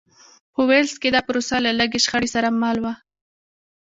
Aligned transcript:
په 0.53 0.61
ویلز 0.69 0.95
کې 1.01 1.09
دا 1.13 1.21
پروسه 1.27 1.55
له 1.65 1.71
لږې 1.79 1.99
شخړې 2.05 2.29
سره 2.35 2.49
مل 2.61 2.77
وه. 2.83 2.93